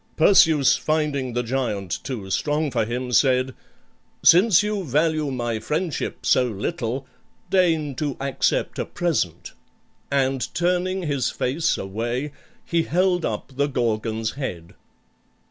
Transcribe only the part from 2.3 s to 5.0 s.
strong for him, said, "Since you